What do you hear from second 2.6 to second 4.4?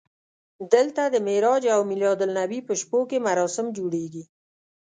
په شپو کې مراسم جوړېږي.